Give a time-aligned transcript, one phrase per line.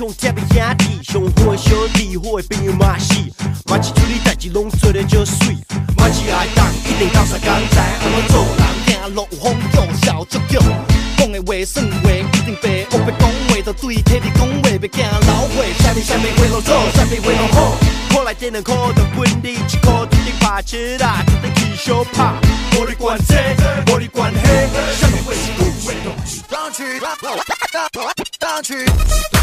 [0.00, 3.12] 上贴的兄弟，上好的小弟，好的朋友嘛是，
[3.66, 5.54] 马市处理代志拢做得足水，
[5.98, 10.58] 马市爱当一定到啥工知，安怎做人行路有风度，笑足脚，
[11.18, 17.99] 讲的话算话一定白，我要讲话就对体你讲话，别惊老话，啥物啥物话拢做，啥物话拢好，好？
[18.30, 22.32] 来点两块就分你一块，注定拍车啦，注定去小拍，
[22.78, 23.34] 无你管这，
[23.92, 24.38] 无你管迄，
[25.00, 25.90] 啥物话是有话
[26.48, 29.39] 动去，动去，动去。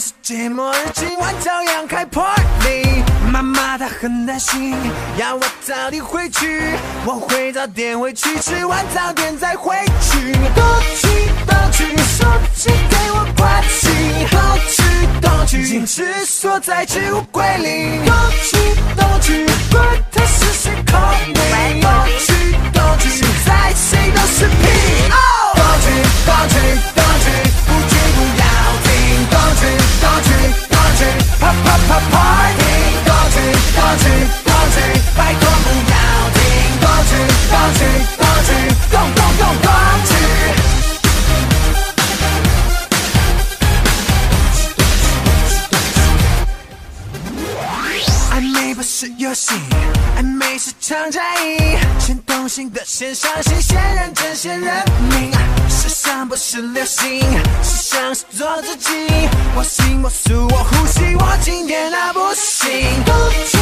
[0.00, 3.04] 世界末日，今晚照样开 party。
[3.30, 4.74] 妈妈她很担心，
[5.18, 10.32] 要我早点回去，我会早点回去，吃完早点再回去。
[10.54, 10.64] 动
[10.96, 11.06] 去
[11.46, 12.24] 动去，手
[12.56, 13.88] 机给我关机，
[14.30, 14.82] 动去
[15.20, 18.00] 动去，坚持锁在置物柜里。
[18.06, 18.56] 动去
[18.96, 24.64] 动去，管他是谁 call me，动去动去，现在谁都是屁。
[25.10, 25.86] 动去
[26.24, 26.89] 动去动去，
[33.90, 34.04] 动去
[34.44, 34.76] 过去，
[35.16, 35.94] 拜托不要
[36.36, 36.40] 停，
[36.78, 37.12] 过去
[37.50, 37.80] 过去
[38.16, 38.48] 过去，
[38.92, 39.66] 动动动动
[40.06, 40.10] 去。
[48.30, 49.54] 暧昧不是游戏，
[50.16, 51.59] 暧昧是场战役。
[52.50, 55.30] 先动心的先伤心，先认真先认命。
[55.68, 57.20] 时尚不是流行，
[57.62, 58.90] 时尚是做自己。
[59.54, 62.68] 我行我素我呼吸，我今天那不行。
[63.04, 63.14] 动
[63.46, 63.58] 去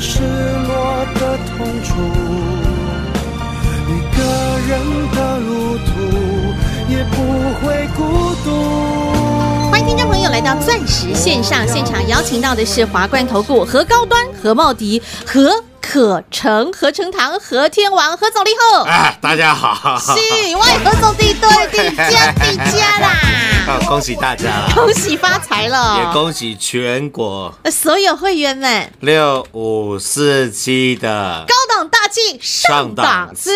[0.00, 1.94] 失落的痛楚。
[3.88, 4.22] 一个
[4.66, 4.80] 人
[5.14, 5.90] 的路途
[6.88, 7.16] 也不
[7.60, 9.70] 会孤独。
[9.70, 18.84] 欢迎听众朋友来到钻石线上现场，邀请到的是华冠投顾何高端、何茂迪、何可成、何成堂、何天王、何总立后。
[18.84, 23.08] 哎，大家好，是，喂，何总地对地家地家啦，
[23.68, 24.46] 啊恭喜大家。
[24.48, 25.98] 了， 恭喜发财了。
[25.98, 26.12] 也！
[26.14, 27.54] 恭喜全国。
[27.62, 33.54] 呃所有会员们，六五四七的高档大气上档次，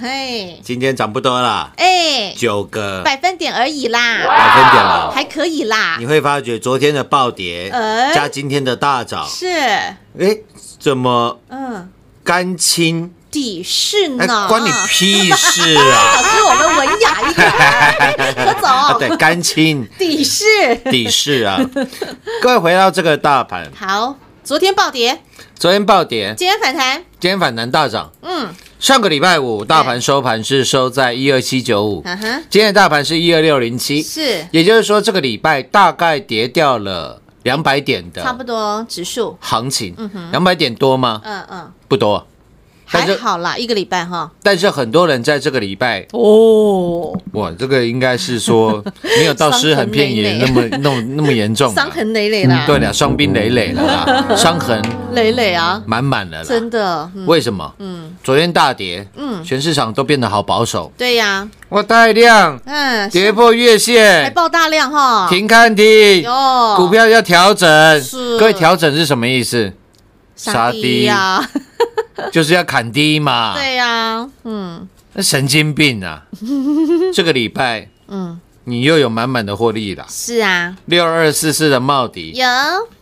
[0.00, 3.02] 嘿，今天涨不多了，哎，九个。
[3.04, 5.10] 百分点而已啦，百分点了。
[5.14, 5.96] 还可以啦。
[5.98, 9.46] 你，会发觉昨天的暴跌哎加今天的大涨，是，
[10.18, 10.38] 哎，
[10.80, 11.90] 怎么嗯，
[12.24, 13.12] 干清？
[13.34, 16.14] 底是哎呢，，关你屁事啊！
[16.16, 17.50] 老师，我们文雅一点，
[18.62, 20.44] 何啊，总，对，干清底是。
[20.84, 21.58] 底是啊！
[22.40, 24.16] 各位回到这个大盘，好。
[24.44, 25.22] 昨天暴跌，
[25.58, 28.12] 昨天暴跌，今天反弹，今天反弹大涨。
[28.20, 34.46] 嗯，上个礼拜五大盘收盘是收在一二七九五，嗯哼，今天的大盘是一二六零七，是。
[34.52, 39.96] 也就是说这个礼拜大概跌掉了两百点的差不多指数，行情，
[40.30, 41.22] 两百点多吗？
[41.24, 42.26] 嗯嗯，不多，
[42.84, 44.30] 还好啦，一个礼拜哈。
[44.42, 48.82] 但是很多人在这个礼拜，哦，哇，这个应该是说
[49.18, 54.80] 没有到尸横遍野那么那么那么严重啊，伤痕累累啦，对了，伤兵累累了啦，伤痕
[55.12, 56.44] 累累啊，满满的啦。
[56.46, 57.74] 真的，嗯，为什么？
[57.78, 59.42] 嗯，昨天大跌，嗯。
[59.44, 60.92] 全市场都变得好保守。
[60.96, 63.94] 对呀，我带量嗯，跌破月线。
[63.94, 67.68] 还线，爆大量哈，停看停，哟，股票要调整。
[68.00, 68.38] 是。
[68.38, 69.72] 各位，调整是什么意思？
[70.36, 71.46] 杀低呀，
[72.32, 73.54] 就是要砍低嘛。
[73.54, 74.88] 对呀，嗯。
[75.16, 76.22] 那神经病啊！
[77.14, 80.04] 这个礼拜嗯，你又有满满的获利了。
[80.08, 82.46] 是啊，六二四四的茂迪有。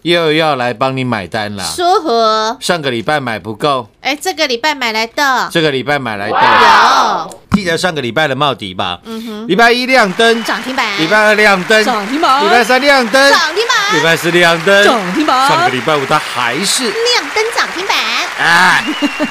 [0.03, 1.65] 又要来帮你买单了。
[1.65, 5.49] 舒服，上个礼拜买不够，哎，这个礼拜买来的。
[5.51, 6.37] 这个礼拜买来的。
[6.37, 7.41] 有。
[7.53, 8.99] 记得上个礼拜的茂迪吧？
[9.05, 9.49] 嗯哼。
[9.49, 12.45] 礼拜一亮灯，涨停板，礼拜二亮灯，涨停板。
[12.45, 15.49] 礼拜三亮灯，涨停板，礼拜四亮灯，涨停板。
[15.49, 16.83] 上个礼拜五它还是。
[16.83, 17.97] 亮灯涨停板，
[18.39, 18.85] 哎，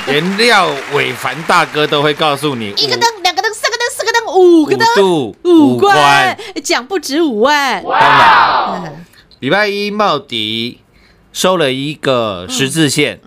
[0.07, 9.05] 连廖伟凡大哥都会告诉你，一个灯，两个灯，三个灯，四个灯，五个灯，五度五关，奖不止五万，当然，嗯
[9.39, 10.79] 礼拜一茂迪
[11.33, 13.19] 收了一个十字线，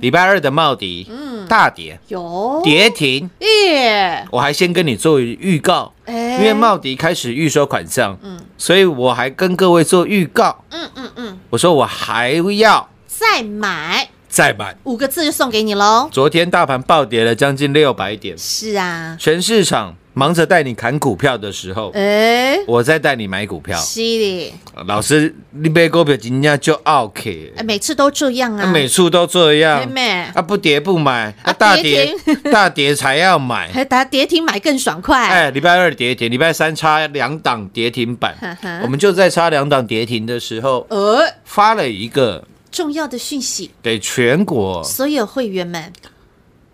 [0.00, 1.10] 礼拜二的茂迪
[1.46, 2.00] 大跌。
[2.08, 2.62] 有。
[2.64, 6.38] 跌停，耶，我还先跟你做预告，哎。
[6.38, 8.18] 因为茂迪开始预收款项，
[8.56, 14.76] 所以我还跟各位做预告，嗯嗯嗯，我说我还要再买再买。
[14.84, 16.08] 五个字就送给你喽。
[16.12, 23.78] 昨天大盘暴跌了将近六百点，是啊，全市场忙着带你砍股票的时候，哎，我在带你买股票。
[23.78, 24.54] 是的，
[24.86, 29.88] 老师，你买股票今天就 OK，哎，每次都这样啊，每次都这样。
[30.34, 33.70] 啊不跌不买，啊啊大跌跌 大跌才要买。
[33.72, 38.36] 还打跌停买更爽快，哎，礼拜二跌停，礼拜三差两档跌停板。
[38.82, 42.42] 我们就在差两档跌停的时候呃，发了一个
[42.78, 45.92] 重要的讯息，给全国，所有会员们。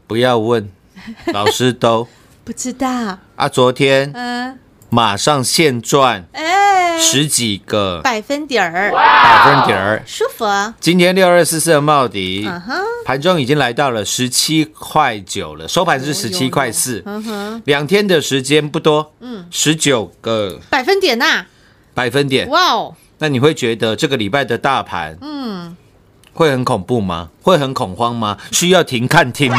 [0.06, 0.68] 不要问，
[1.32, 2.06] 老师都
[2.44, 4.58] 不知道，啊，昨天嗯，
[4.90, 10.02] 马上现赚哎，十几个百分点儿，百分点儿。
[10.06, 21.46] 舒服啊，今天六二四四的茂迪嗯哼，盘中已经来到了十七块九了，收盘是十七块四，嗯哼，两天的时间不多，嗯，十九个百分点呐，
[21.94, 22.46] 百分点。
[22.50, 25.74] 哇哦，那你会觉得这个礼拜的大盘，嗯，
[26.34, 27.30] 会很恐怖吗？
[27.42, 28.36] 会很恐慌吗？
[28.52, 29.58] 需要停看听吗？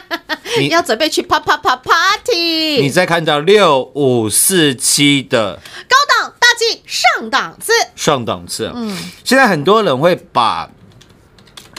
[0.58, 5.54] 你要准备去啪啪啪 party，你再看到六五四七的
[5.88, 10.68] 高档大气上档次，上档次，嗯，现在很多人会把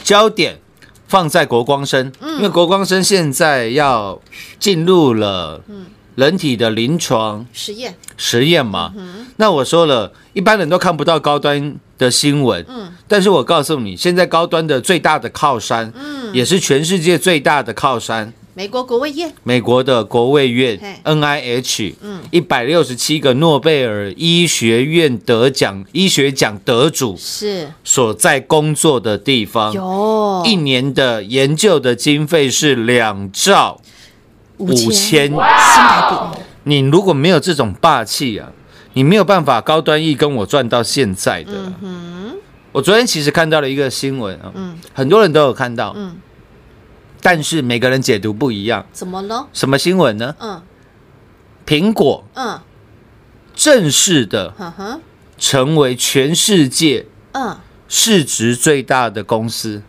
[0.02, 0.58] 焦点
[1.06, 4.20] 放在国光生，因为国光生现在要
[4.58, 5.62] 进入了
[6.14, 8.92] 人体的临床实验，实验嘛。
[9.36, 12.92] 那我说了，一般人都看不到高端的新闻，嗯。
[13.06, 16.32] 但是我告诉你，现在高端的最大的靠山，嗯。
[16.34, 18.32] 也是全世界最大的靠山。
[18.56, 22.20] 美国国卫院，美国的国卫院 NIH，嗯。
[22.30, 27.72] 一百六十七个诺贝尔医学院得奖医学奖得主是。
[27.82, 30.42] 所在工作的地方，有。
[30.46, 33.80] 一年的研究的经费是两兆
[34.58, 35.28] 五千。
[35.28, 38.50] 新台币，你如果没有这种霸气啊，
[38.92, 42.36] 你没有办法高端 E 跟我赚到现在的嗯。
[42.72, 46.16] 我昨天其实看到了一个新闻啊，嗯很多人都有看到，嗯
[47.20, 48.84] 但是每个人解读不一样。
[48.92, 49.46] 怎么了？
[49.52, 50.34] 什么新闻呢？
[50.40, 50.60] 嗯
[51.66, 52.60] 苹果嗯，
[53.54, 54.52] 正式的
[55.38, 57.56] 成为全世界嗯，
[57.88, 59.82] 市值最大的公司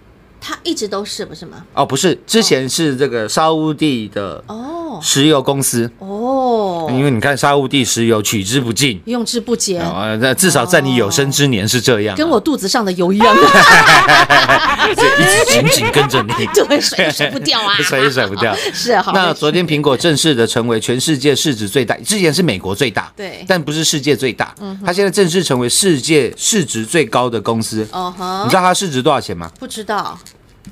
[0.47, 1.65] 它一直都是不是吗？
[1.73, 4.99] 哦，不是，之前是这个沙乌地的哦。
[5.01, 9.01] 石油公司，哦，因为你看沙乌地石油取之不尽。
[9.05, 13.35] 用之不竭，啊，那至少在你有生之年是这样啊，跟我肚子上的油一样，
[14.95, 18.55] 就一直紧紧跟着你， 对，甩也甩不掉啊， 甩也甩不掉。
[18.73, 23.39] 是好，那昨天苹果正式的成为全世界市值最大，之前是美国最大，对。
[23.41, 24.53] 嗯但不是世界最大。
[24.61, 27.85] 嗯它现在正式成为世界市值最高的公司。
[27.91, 29.51] 哦哈你知，道它市值多少钱吗？
[29.59, 30.17] 不知道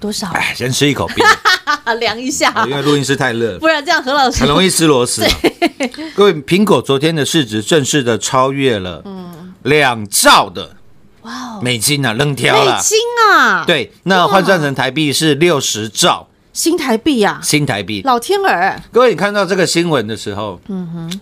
[0.03, 1.25] 多少，哎，先吃一口冰，
[2.01, 5.23] 凉一下，因为录音室太热，不然这样何老师很容易吃螺丝。
[5.23, 5.29] 啊。
[6.13, 9.53] 各位，苹果昨天的市值正式的超越了嗯。
[9.63, 10.75] 两兆的
[11.21, 12.75] 哇哦，美金啊，扔掉了。
[12.75, 12.99] 美金
[13.31, 16.27] 啊，，对，那换算成台币是六十兆。
[16.51, 18.01] 新台币啊，新台币。
[18.03, 21.19] 老天儿，各位，你看到这个新闻的时候，嗯哼，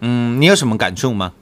[0.00, 1.32] 嗯，你有什么感触吗？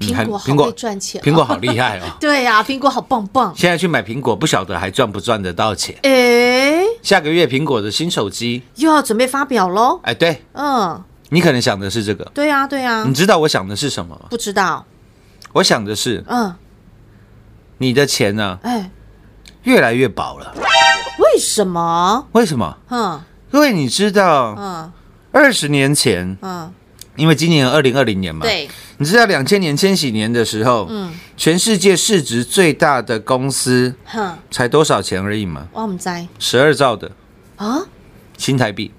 [0.00, 2.04] 苹果好会赚钱，苹果好厉害哦！
[2.20, 5.96] 对呀，苹果好棒棒，现在去买苹果，不晓得还赚不赚得到钱。
[6.02, 10.42] 哎，下个月苹果的新手机，又要准备发表喽，哎，对。
[10.52, 14.26] 嗯，你可能想的是这个，对呀对呀你，知道我想的是什么吗？
[14.30, 14.84] 不知道，
[15.52, 16.54] 我想的是嗯，
[17.78, 18.90] 你的钱呢、哎，
[19.62, 20.52] 越来越薄了。
[20.56, 20.64] 为
[21.32, 22.26] 为什么？
[22.32, 22.76] 为什么？
[22.90, 23.20] 嗯。
[23.52, 24.92] 因为你知道，嗯。
[25.30, 26.72] 二十年前，嗯，
[27.16, 28.68] 因为今年二零二零年嘛，，对，
[28.98, 31.12] 你知道两千年千禧年的时候，嗯。
[31.36, 35.66] 全世界市值最大的公司哼，才多少钱而已嘛？
[35.72, 37.10] 我们在十二兆的。
[37.56, 37.82] 啊，
[38.38, 38.92] 新台币。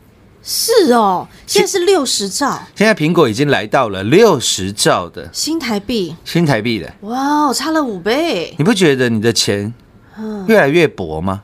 [0.43, 2.61] 是哦，现在是六十兆。
[2.75, 5.29] 现在苹果已经来到了六十兆的。
[5.31, 8.53] 新台币，新台币的，哇哦，差了五倍。
[8.57, 9.73] 你不觉得你的钱
[10.47, 11.41] 越来越薄吗？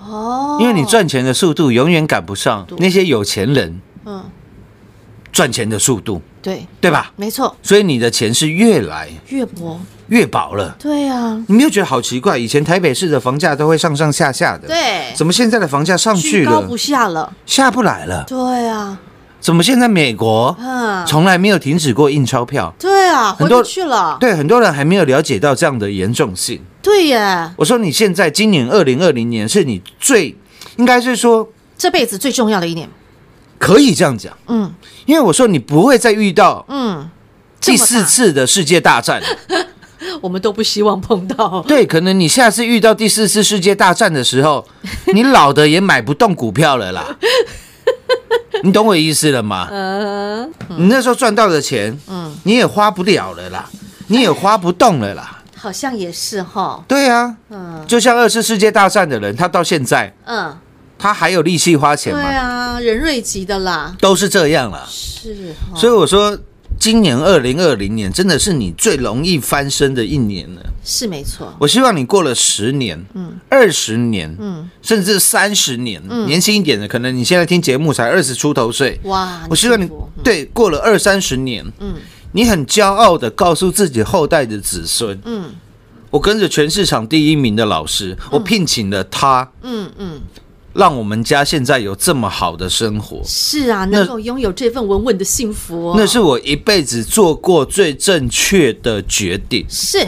[0.00, 3.80] 哦，因为你赚钱的速度永远赶不上那些有钱人。
[4.04, 4.24] 嗯，
[5.32, 7.10] 赚钱的速度，对，对吧？
[7.16, 10.76] 没错，所以你的钱是越来越薄，越薄了。
[10.78, 12.36] 对啊，你没有觉得好奇怪？
[12.36, 18.24] 以前台北市的房价都会上上下下的，，对，怎么现在的房价上去了不下了，下不来了？
[18.28, 18.98] 对啊，
[19.40, 22.72] 怎么现在美国嗯，从来没有停止过印钞票？
[22.78, 26.60] 对啊，回很多不去了，对，很多人还没有了解到这样的严重性。
[26.82, 30.36] 对耶，我说你现在今年二零二零年是你最
[30.76, 31.48] 应该是说
[31.78, 32.88] 这辈子最重要的一年，
[33.62, 34.74] 可以这样讲，嗯。
[35.06, 37.08] 因为我说你不会再遇到嗯，
[37.60, 39.22] 第四次的世界大战。
[40.20, 44.66] 我们都不希望碰到，对，可能你下次遇到第四次世界大战的时候，
[45.14, 47.04] 你老的也买不动股票了啦。
[48.64, 49.68] 你懂我意思了吗？
[49.70, 50.52] 嗯。
[50.76, 53.68] 你那时候赚到的钱，嗯，你也花不了了啦，
[54.08, 55.38] 你也花不动了啦。
[55.56, 57.84] 好像也是哈，对啊，嗯。
[57.86, 60.56] 就像二次世界大战的人，他到现在嗯，
[61.02, 62.22] 他还有力气花钱吗？
[62.22, 62.30] 对？
[62.32, 64.86] 啊，人瑞级的啦，都是这样了。
[64.88, 66.38] 是哈，所以我说，
[66.78, 70.62] 今年二零二零年真的是你最容易翻身的一年了。
[70.84, 74.70] 是没错，我希望你过了十年、嗯、二十年，嗯。
[74.80, 80.22] 甚至三十年，年轻一点的，可能你现在听节目才二十出头岁，哇，我希望你嗯。
[80.22, 81.96] 对过了二三十年，嗯。
[82.30, 85.50] 你很骄傲的告诉自己后代的子孙，嗯。
[86.10, 90.20] 我跟着全市场第一名的老师，我聘请了他，嗯嗯，
[90.74, 93.20] 让我们家现在有这么好的生活。
[93.24, 99.64] 是啊，能够拥有这份稳稳的幸福哦，那是我一辈子做过最正确的决定。
[99.68, 100.06] 是。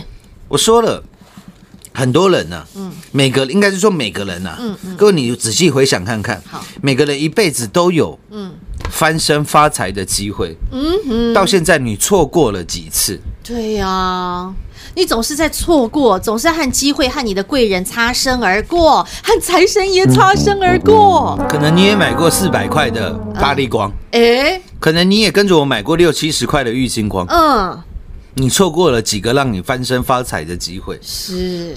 [0.48, 1.02] 我说了，
[1.92, 8.52] 很多人呢、嗯，每个应该是说每个人呐、嗯嗯，各位你仔细回想看看，好，每个人一辈子都有嗯。
[8.90, 13.18] 翻身发财的机会，嗯哼，到现在你错过了几次？
[13.42, 14.54] 对呀、
[14.96, 21.36] 你总是在错过，总是和机会和你的贵人擦身而过，和财神爷擦身而过。
[21.48, 27.82] 可能你也买过四百块的大力光，哎，可能你也跟着我买过六七十块的玉金光，嗯，
[28.34, 30.98] 你错过了几个让你翻身发财的机会。
[31.02, 31.76] 是，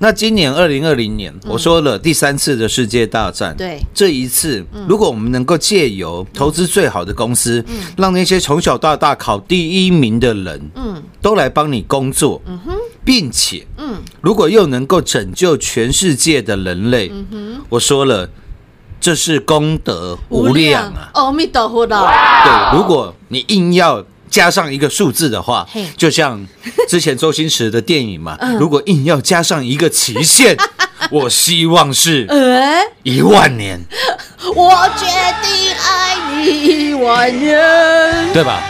[0.00, 3.80] 那今年二零二零年，我说了第三次的世界大战，对。
[3.92, 7.64] 这一次，如果我们能够借由投资最好的公司，
[7.96, 11.02] 让那些从小到大考第一名的人，嗯。
[11.20, 12.74] 都来帮你工作，嗯哼。
[13.04, 17.64] 并且，嗯，如果又能够拯救全世界的人类，嗯哼。
[17.68, 18.28] 我说了，
[19.00, 21.10] 这是功德无量啊！
[21.14, 25.66] 阿弥陀佛的，对，如果你硬要加上一个数字的话，
[25.96, 26.44] 就像
[26.88, 28.56] 之前周星驰的电影嘛，嗯。
[28.56, 30.56] 如果硬要加上一个期限，
[31.10, 33.80] 我希望是哎，一万年，
[34.54, 35.06] 我决
[35.42, 38.32] 定爱你一万年。
[38.32, 38.60] 对吧？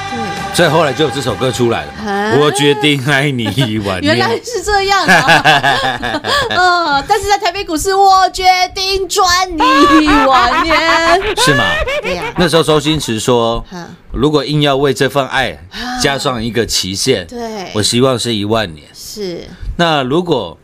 [0.58, 2.34] 对，所以后来就有这首歌出来了啊。
[2.36, 4.44] 我决定爱你一万 原来年。
[4.44, 6.20] 是这样啊！
[6.50, 10.76] 嗯，但是在台北股市，我决定赚你一万年。
[11.38, 11.62] 是吗？
[12.02, 15.56] 对呀，那时候周星驰说嗯，如果硬要为这份爱
[16.02, 17.38] 加上一个期限，对
[17.74, 18.84] 我希望是一万年。
[18.92, 19.46] 是，
[19.76, 20.58] 那如果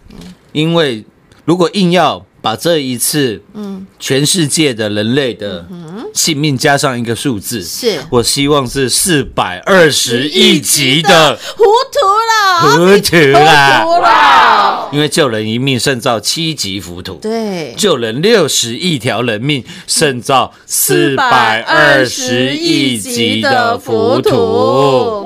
[0.51, 1.05] 因为
[1.45, 5.65] 如果硬要把这一次，嗯，全世界的人类的
[6.13, 7.99] 性命加上一个数字，是。
[8.11, 11.99] 我希望是四百二十亿级的，糊涂
[12.29, 14.91] 了，糊涂啦糊涂了。
[14.93, 25.25] 因为救人一命胜造七级浮屠，对，救人六十亿条人命胜造四百二十亿级的浮屠。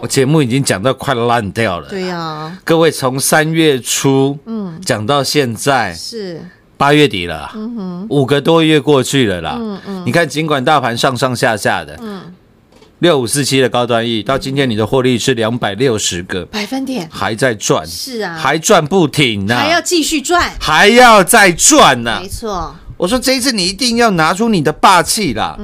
[0.00, 6.40] 我节目已经讲到快烂掉了，对呀，各位从三月初嗯，讲到现在是，
[6.76, 7.50] 八月底了，
[8.10, 9.56] 五个多月过去了啦。
[9.58, 10.02] 嗯嗯。
[10.04, 12.34] 你看，尽管大盘上上下下的，嗯，
[12.98, 17.08] 六五四七的高端 E 到今天你的获利是两百六十个，百分点。
[17.10, 25.58] 还在赚，是啊，还赚不停呢、还要继续赚，还要再赚呢、没错，我说这一次你一定要拿出你的霸气啦！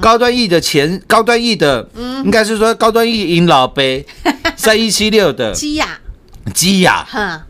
[0.00, 1.88] 高端 E 的钱，高端 E 的，
[2.24, 4.06] 应该是说高端 E 赢老杯
[4.56, 5.98] 三一七六的 基亚，
[6.52, 7.46] 基亚，哈，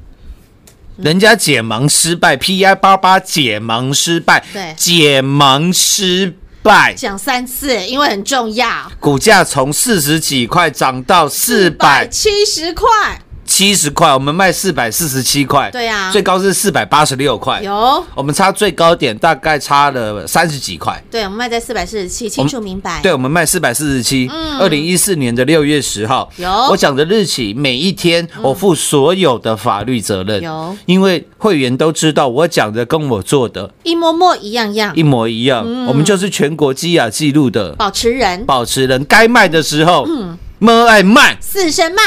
[0.96, 4.72] 人家解盲失败，PI 八八解盲失败，对。
[4.76, 16.10] 解盲失败，讲三次，因为很重要，股价从四十几块涨到四百七十块，七十块，我们卖四百四十七块，对啊。
[16.10, 21.02] 最高是四百八十六块，有，我们差最高点大概差了三十几块。
[21.10, 23.00] 对，我们卖在四百四十七，清楚明白。
[23.02, 24.58] 对，我们卖四百四十七，嗯。
[24.58, 26.50] 二零一四年的六月十号，有。
[26.70, 30.76] 我讲的日期，每一天我负所有的法律责任，有。
[30.86, 34.92] 因为会员都知道我讲的跟我做的一模模一样样。
[34.96, 37.72] 一，模一样，我们就是全国基亚记录的。
[37.72, 38.44] 保持人。
[38.46, 40.38] 保持人，该卖的时候，嗯。
[40.60, 42.02] 么爱卖，四声卖，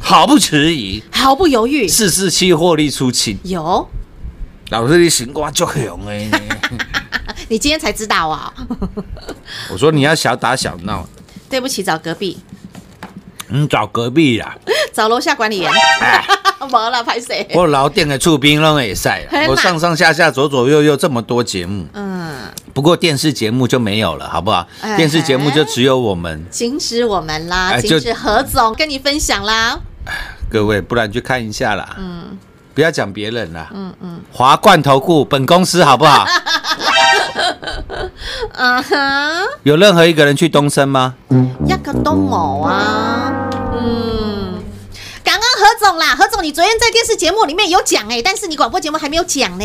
[0.00, 1.86] 毫不迟疑，毫不犹豫。
[1.86, 3.88] 四四七获利出清，有，
[4.70, 6.28] 老师你行瓜就雄哎，
[7.48, 8.52] 你今天才知道啊？
[9.70, 11.06] 我说你要小打小闹，
[11.50, 12.38] 对不起，找隔壁，
[13.48, 14.56] 你找隔壁啦。
[14.92, 15.70] 找楼下管理员。
[16.70, 17.46] 没了，拍谁？
[17.54, 22.36] 我老店的厝边拢也晒嘿嘛我上上下下左左右右这么多节目，嗯，
[22.74, 24.66] 不过电视节目就没有了，好不好？
[24.80, 29.78] 哎电视节目就只有我们禁止我们啦，哎就禁止何总跟你分享啦。
[30.50, 31.96] 各位，不然去看一下啦。
[31.98, 32.38] 嗯，
[32.74, 33.68] 不要讲别人啦。
[33.74, 36.24] 嗯嗯，华冠投顾本公司好不好？
[38.54, 39.30] 啊哈，
[39.62, 41.14] 有任何一个人去东升吗？
[41.66, 43.32] 一个都冇啊。
[46.40, 49.64] 你昨天在电视节目里面有讲哎、但是你广播节目还没有讲呢，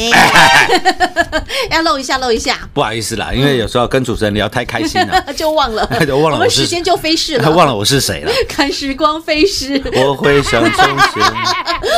[1.71, 8.31] 要露一下，露一下，不好意思啦，因为有时候跟主持人聊太开心了， 就忘了， 就忘了我是们时间就飞逝他了，忘了我是谁了。
[8.47, 9.81] 看时光飞逝。
[9.95, 11.23] 我会想从前，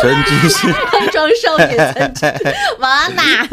[0.02, 0.74] 曾经是。
[0.92, 2.30] 空中少年曾经，
[2.80, 3.48] 完啦，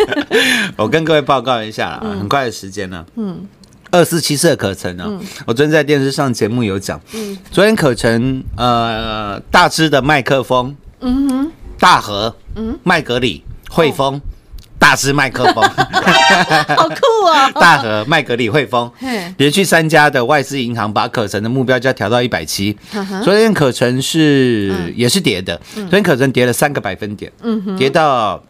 [0.76, 3.04] 我跟各位报告一下啦，很快的时间呢。
[3.16, 3.46] 嗯，
[3.90, 5.08] 二四七四的可成呢，
[5.46, 7.00] 我昨天在电视上节目有讲。
[7.12, 14.20] 嗯，昨天可成呃大支的麦克风，嗯哼，大和，嗯，麦格里，汇丰。
[14.78, 15.62] 大师麦克风，
[16.76, 17.50] 好酷哦！
[17.54, 22.76] 大和、麦格里、汇丰嘿，连续三家的外资银行把可成的目标价调到一百七。
[23.22, 27.30] 昨天可成是也是跌的，昨天可成跌了三个百分点，
[27.78, 28.42] 跌到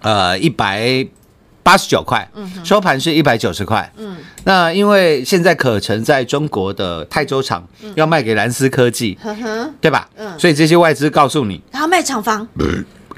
[0.00, 1.04] 呃一百
[1.64, 2.30] 八十九块，
[2.62, 3.92] 收盘是一百九十块。
[4.44, 10.08] 那因为现在可成在中国的泰州厂要卖给蓝思科技，呵呵，对吧？
[10.16, 10.38] 嗯。
[10.38, 12.46] 所以这些外资告诉你，然后卖厂房，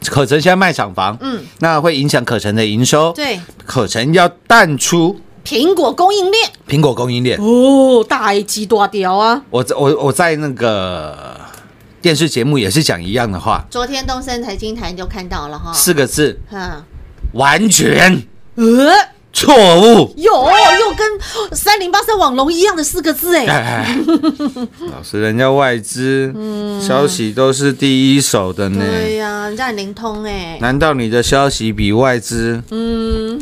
[0.07, 3.13] 可成现在卖厂房，嗯，那会影响可成的营收。
[3.13, 7.39] 对，可成要淡出苹果供应链，苹果供应链。
[7.39, 9.43] 哦，大鸡大屌啊！
[9.51, 11.39] 我在我我在那个
[12.01, 16.83] 电视节目也是讲一样的话，昨天东森财经台你就看到了哈，四个字，嗯，
[17.35, 18.23] 完全。
[18.57, 18.65] 呃，
[19.33, 20.13] 错误。
[20.17, 21.09] 有又跟
[21.53, 23.99] 三零八三网龙一样的四个字哎，哎，
[24.93, 26.35] 老师，人家外资
[26.81, 33.41] 消息都是第一手的呢，对呀，人家很灵通哎，难道你的消息比外资嗯，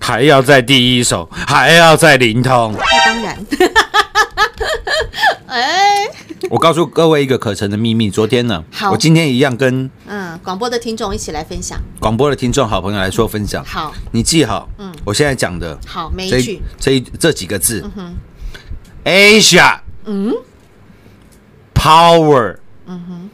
[0.00, 2.74] 还要在第一手，还要在灵通？
[2.78, 3.36] 那当然，
[5.50, 6.06] 哎，
[6.48, 13.64] 我告诉各位一个可成的秘密，昨天呢好，我今天一样跟嗯，广播的听众一起来分享，广播的听众好朋友来说分享。
[13.64, 14.94] 好，你记好，嗯。
[15.04, 17.82] 我现在讲的好，每一句，这一这几个字。
[17.84, 18.14] 嗯哼
[19.04, 20.32] ，Asia，嗯
[21.74, 23.30] ？Power，嗯哼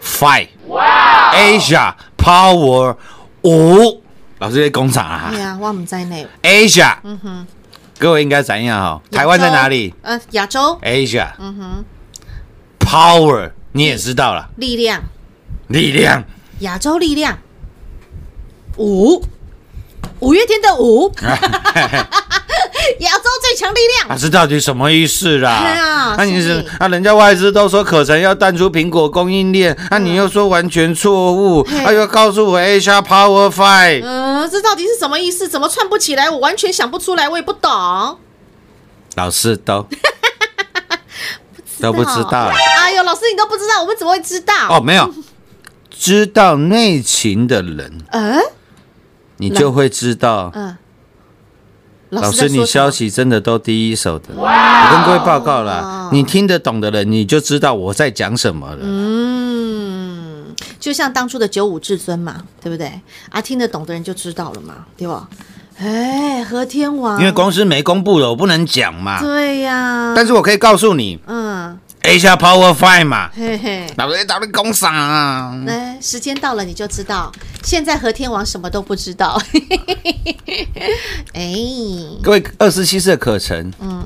[0.00, 2.96] ，Five，Asia Power
[3.42, 4.00] 五，
[4.38, 5.30] 老师在工厂啊。
[5.32, 7.46] 对啊，我们在内，，Asia，嗯哼，
[8.02, 9.00] 各位应该怎样哈？
[9.12, 9.94] 台湾在哪里？
[10.02, 11.84] 呃，亚洲？Asia，嗯哼
[12.80, 15.00] ，Power 你也知道了，力量，
[15.68, 16.24] 力量，
[16.58, 17.38] 亚洲力量，
[18.76, 19.22] 五，
[20.18, 21.14] 五月天的五，
[23.00, 26.14] 亚洲最强力啊，量，这到底什么意思啦？
[26.18, 35.48] 那你是那啊，人家外资都说可成要淡出苹果供应链，那、你又说完全错误，嘿啊，又告诉我 Asia Power Five，、嗯，这到底是什么意思？
[35.48, 36.28] 怎么串不起来？
[36.30, 37.70] 我完全想不出来，我也不懂。
[39.16, 39.86] 老师都
[41.80, 44.54] 都不知道哎呦，老师你都不知道，我们怎么会知道？
[44.70, 45.12] 哦，没有
[45.90, 48.40] 知道内情的人，嗯
[49.36, 50.50] 你就会知道。
[50.54, 50.76] 嗯，
[52.12, 54.46] 老师，你消息真的都第一手的，我
[54.90, 58.80] 跟各位报告了，你听得懂的人，你就知道我在讲什么了。
[58.82, 63.00] 嗯，就像当初的九五至尊嘛，对不对？
[63.30, 65.26] 啊，听得懂的人就知道了嘛，对吧？
[65.78, 69.18] 哎，和天王，因为公司没公布的，我不能讲嘛。
[69.18, 73.86] 对呀，但是我可以告诉你嗯，，Asia Power Five 嘛，嘿嘿。
[73.96, 74.92] 老师到底讲啥？
[74.92, 75.62] 啊？
[75.66, 77.32] 来，时间到了你就知道。
[77.62, 79.40] 现在和天王什么都不知道。
[81.32, 81.54] 哎，
[82.22, 84.04] 各位，二十七四的可成，嗯，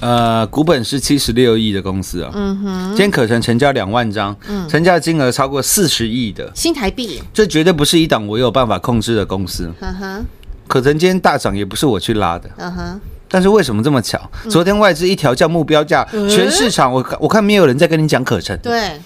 [0.00, 6.32] 呃，股本是七十六亿的公司啊，嗯哼，今天可成成交两万张，嗯，成交金额超过四十亿。
[6.32, 9.70] 的，新台币，这绝对不是一档我有办法控制的公司。
[9.80, 10.24] 嗯哼，
[10.66, 13.00] 可成今天大涨也不是我去拉的，嗯哼，
[13.32, 14.20] 但是为什么这么巧？
[14.50, 19.00] 昨天外资一调降目标价，全市场我看我看没有人在跟你讲可成，对，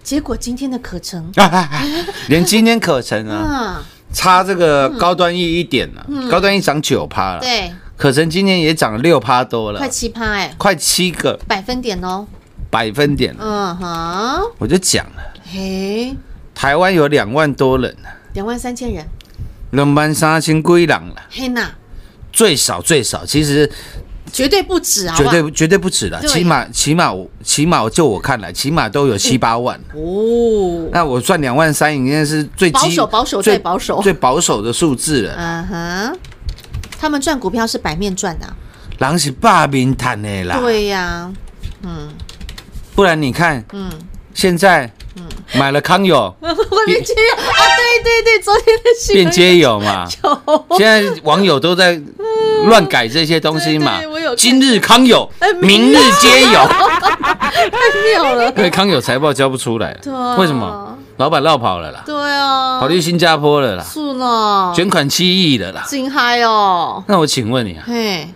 [0.00, 1.30] 结果今天的可成，
[2.28, 9.78] 连今天可成啊，嗯，差这个高端 E 一点了，高端 E 涨九趴了，对，可成今年也涨了六趴多了。
[9.80, 11.36] 快，七趴哎，快七个。
[11.48, 12.24] 百分点哦，
[12.70, 13.34] 百分点。
[13.40, 16.16] 嗯哼，我就讲了，嘿，
[16.54, 19.04] 台湾有两万多人啊，两万三千人，
[19.72, 21.72] 两万三千归人了，嘿呐，
[22.32, 23.70] 最少最少，其实
[24.32, 25.32] 绝对不止，好不好？
[25.32, 29.78] 绝对绝对不止了，起码起码我起码就我看来，起码都有七八万。
[29.94, 34.02] 哦，那我算两万三，应该是最基保守保守最保守。
[34.02, 35.34] 最保守的数字了。
[35.36, 36.18] 嗯哼，
[36.98, 38.46] 他们赚股票是白面赚的。
[38.46, 38.56] 啊，
[38.98, 41.32] 狼是霸面谈的啦，对呀，
[41.82, 42.08] 嗯。
[42.94, 43.88] 不然你看嗯，
[44.34, 44.92] 现在
[45.54, 46.34] 买了康友。
[46.40, 46.50] 外
[46.86, 47.36] 面接有。
[47.36, 49.24] 啊，对对对，昨天的新闻。
[49.24, 50.66] 变街友嘛，有。
[50.76, 52.00] 现在网友都在
[52.66, 54.00] 乱改这些东西嘛。
[54.36, 56.68] 今日康友哎，明日皆友。
[57.50, 57.64] 太
[58.12, 59.96] 妙了， 因为康友财报交不出来
[60.36, 60.96] 为什么？
[61.16, 65.84] 老板绕跑了啦，对啊，跑去新加坡了啦，是呢，卷款七亿的啦。
[65.88, 68.28] 真嗨哦，那我请问你啊，嘿，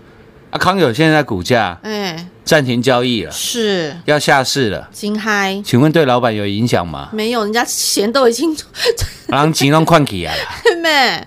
[0.51, 7.09] 啊康友现在股价哎，暂停交易了，是要下市了，真嗨，请问对老板有影响吗？
[7.13, 8.55] 没有，人家钱都已经
[9.29, 10.43] 人钱弄换起来了，
[10.83, 11.27] 妹，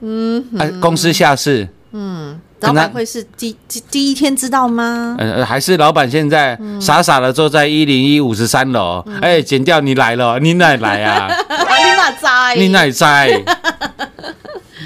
[0.00, 5.16] 嗯啊，公司下市，嗯，老板会是第第第一天知道吗？
[5.18, 11.28] 呃，呃还是老板现在嗯傻傻的坐在一零一五十三楼，哎，剪掉你来了， 你哪来啊？
[11.28, 12.56] 你哪在？
[12.56, 13.42] 你哪在？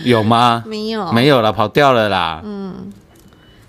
[0.04, 0.62] 有吗？
[0.66, 1.12] 没有？
[1.12, 2.40] 没有了，跑掉了啦。
[2.44, 2.92] 嗯，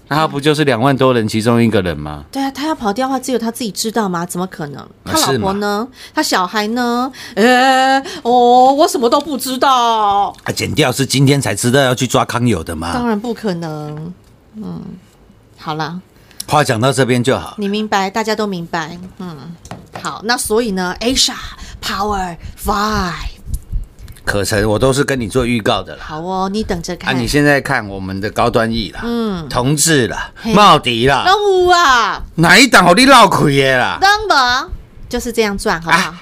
[0.08, 2.24] 那他不就是两万多人其中一个人吗？
[2.32, 4.26] 对啊，他要跑掉的话，只有他自己知道吗？
[4.26, 4.88] 怎么可能？
[5.04, 5.88] 他老婆呢？
[6.14, 7.12] 他小孩呢？
[7.36, 13.10] 呃，哦，我什么都不知道，啊，剪掉是今天才知道要去抓康友的吗当吗？
[13.10, 14.14] 然不可能。
[14.56, 14.82] 嗯，
[15.58, 16.00] 好了，
[16.48, 17.56] 话讲到这边就好。
[17.58, 18.98] 你明白，大家都明白。
[19.18, 19.36] 嗯，
[20.02, 21.34] 好，那所以呢，Asia
[21.82, 23.35] Power Five，
[24.26, 26.00] 可成我都是跟你做预告的啦。
[26.06, 33.98] 好哦，你等着看啊，你现在看我们的高端 E 啦，嗯，同志啦，茂迪啦，任务啊，哪一档好你绕开的啦？
[34.02, 34.68] 当吧，
[35.08, 36.14] 就是这样赚，好不好？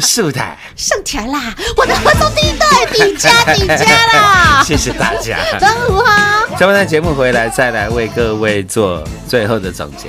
[0.00, 1.54] 素台，上台 啦！
[1.76, 4.62] 我的合作第一代，底加底加啦！
[4.66, 5.38] 谢谢大家。
[5.60, 10.08] 张如哈，下半段节目回来，再来为各位做最后的总结。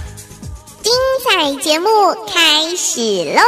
[0.91, 1.87] 精彩节目
[2.27, 3.41] 开始喽！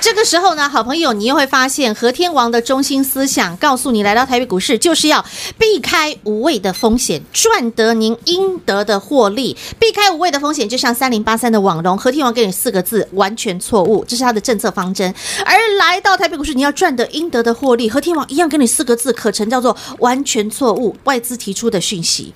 [0.00, 5.22] 这个时候呢，好朋友，你又会发现和天王的中心思想告诉你，来到台北股市就是要
[5.58, 9.54] 避开无谓的风险，赚得您应得的获利。
[9.78, 15.14] 避开无谓的风险，就像三零八三的网龙，和天王给你四个字，完全错误，这是他的政策方针。
[15.44, 20.96] 而来到台北股市，你要赚得应得的获利，和天王一样给你四个字，可成叫做完全错误。
[21.04, 22.32] 外资提出的讯息。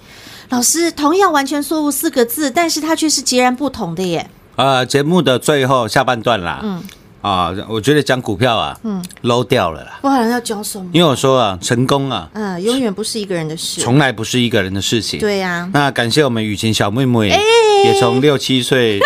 [0.51, 4.29] 老师，同样完全错误四个字，但是它却是截然不同的耶。
[4.57, 6.83] 呃，节目的最后下半段啦，嗯，
[7.23, 10.91] 啊，我觉得讲股票啊，嗯，low 掉了啦，我好像要教什么？
[10.93, 13.81] 因为我说啊，成功啊，嗯，永远不是一个人的事。
[13.81, 15.21] 从来不是一个人的事情。
[15.21, 17.41] 对呀、那感谢我们雨晴小妹妹，哎
[17.85, 19.01] 也从六七岁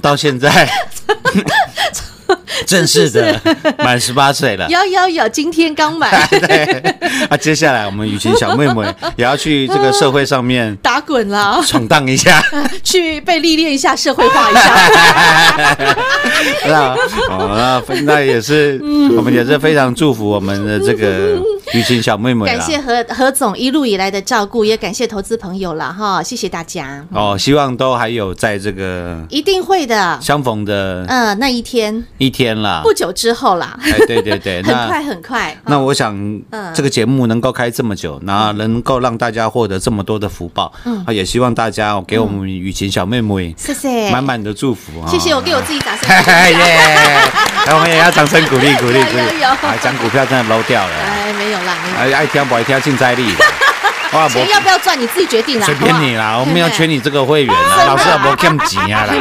[0.00, 0.70] 到现在，
[2.66, 3.40] 正式的
[3.78, 4.68] 满十八岁了。
[4.68, 6.94] 有有有，今天刚满， 对，
[7.28, 12.42] 啊，接下来我们雨晴小妹妹 也要去这个社会上面打滚了，闯荡一下。
[12.82, 14.76] 去被历练一下，社会化一下。
[16.66, 16.94] 那
[17.28, 18.78] 哦，那那也是，
[19.16, 21.36] 我们也是非常祝福我们的这个
[21.72, 22.46] 雨晴小妹妹。
[22.46, 30.18] 感谢何何总一路以来的照顾，也感谢投资朋友了哈，谢谢大家，哦，希望都还有在这个一定会的。
[30.20, 32.82] 相逢的嗯，那一天，一天天了。
[32.82, 35.56] 不久之后啦，哎，对对对， 很快很快。
[35.66, 36.14] 那哦我想
[36.50, 45.08] 嗯，这个节目能够开这么久，然后能够让大家获得这么多的福报，嗯啊，也希望大家哦给我们雨晴小妹妹谢谢，满满的祝福啊！
[45.08, 46.08] 谢谢我给我自己掌声。
[46.10, 46.52] 来，
[47.74, 49.40] 我们也要掌声鼓励鼓励鼓励
[49.82, 51.76] 讲股票真的 low 掉了，哎，没有啦。
[51.98, 53.24] 哎，爱听不爱听竞灾力。
[54.14, 56.94] 哇，钱要不要赚你自己决定啦，随便你啦，我们要缺你。
[56.94, 59.14] 你这个会员啦，老师也不欠钱啊啦。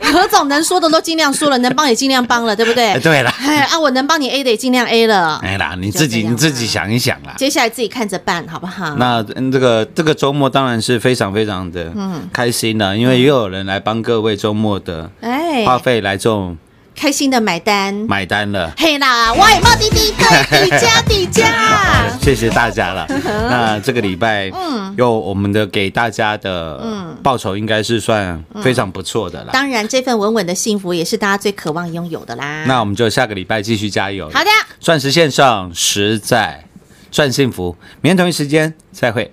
[0.00, 2.90] 何总能说的都尽量说了，能帮也尽量帮了，对不对？
[2.90, 5.40] 哎，对啦，哎，啊，我能帮你 A 的也尽量 A 了。
[5.42, 7.34] 哎啦，你自己你自己想一想啦。
[7.36, 8.94] 接下来自己看着办，好不好？
[8.98, 16.56] 那嗯这个这个周末当然是非常非常的嗯开心的，因为又有人来帮各位周末的哎，花费来做
[16.96, 17.94] 开心的买单。
[18.08, 18.72] 买单了。
[18.76, 22.08] 嘿啦，我也冒滴滴对底价底价。
[22.20, 23.06] 谢谢大家了。
[23.50, 29.50] 那这个礼拜，嗯，有我们的给大家的报酬，应该是算非常不错的啦。
[29.52, 32.64] 当然，这份稳稳的幸福也是大家最渴望拥有的啦。
[32.66, 34.30] 那我们就下个礼拜继续加油。
[34.32, 36.64] 好的，钻石线上实在
[37.10, 39.30] 赚幸福，明天同一时间再会。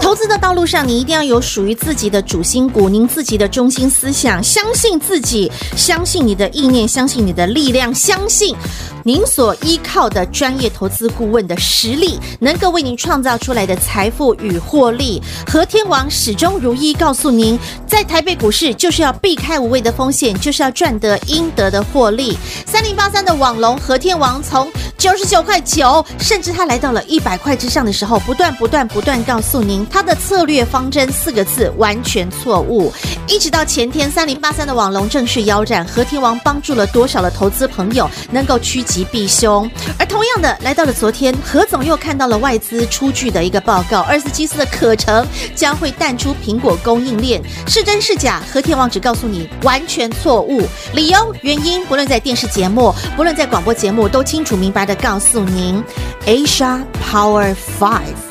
[0.00, 8.56] 投资的道路上，你一定要有属于自己的主心骨，您自己的中心思想，相信自己，相信你的意念，相信你的力量，相信
[9.04, 15.22] 您所依靠的专业投资顾问的实力，能够为您创造出来的财富与获利。
[15.46, 22.36] 和天王始终如一告诉您，在台北股市就是要避开无谓的风险，就是要赚得应得的获利。
[22.66, 32.90] 三零八三的网龙和天王从九十九块九，甚至它来到了一百块之上的时候，不断不断不断告诉您，它的策策略方针四个字完全错误。
[33.28, 39.70] 一直到前天三零八三的网龙正式腰斩，和天王帮助了多少的投资朋友能够趋吉避凶？
[39.98, 48.42] 而同样的，来到了昨天，何总又看到了外资出具的一个报告，二四七四的可成将会淡出苹果供应链，是真是假？
[48.50, 50.62] 和天王只告诉你完全错误，
[50.94, 55.84] 理由原因不论在电视节目，不论在广播节目，都清楚明白的告诉您
[56.24, 58.29] ，Asia Power Five。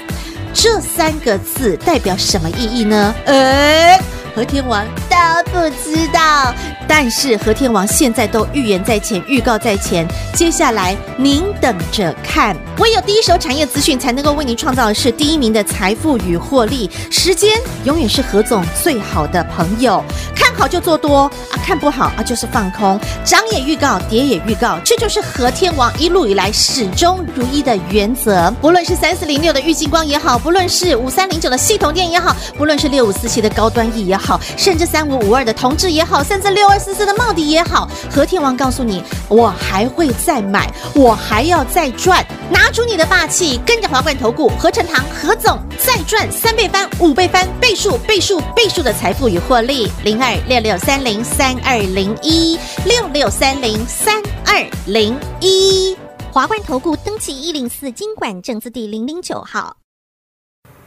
[0.61, 3.15] 这三个字代表什么意义呢？
[3.27, 3.97] 哎，
[4.35, 4.85] 和天王
[5.19, 6.53] 都不知道，
[6.87, 10.07] 但是和天王现在都预言在前，预告在前。
[10.33, 16.89] 接下来您等着看，唯有第一手产业资讯才能够为您创造的是第一名的财富与获利。
[17.11, 20.01] 时间永远是何总最好的朋友，
[20.33, 22.97] 看好就做多啊，看不好啊就是放空。
[23.25, 28.49] 涨也预告，跌也预告，这就是和天王一路以来始终如一的原则。
[28.61, 49.91] 不论是三四零六的玉金光也好，不论是五三零九的系统店也好，不论是六五四七的高端 E 也好，甚至三五五二的同志也好，甚至六二四四的茂迪也好，和天王告诉你，我还会再买，我还要再赚，拿出你的霸气，跟着华冠投顾何成堂何总再赚三倍翻、五倍翻、倍数、倍数、倍数的财富与获利。
[50.03, 55.97] 零二六六三零三二零一六六三零三二零一。
[56.31, 59.77] 华冠投顾登记一零四经管证字第零零九号。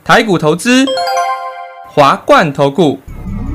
[0.04, 0.86] 台股投资，
[1.88, 2.98] 华冠投顾。